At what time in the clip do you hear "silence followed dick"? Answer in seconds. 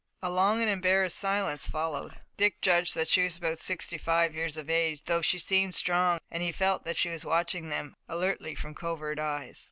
1.19-2.59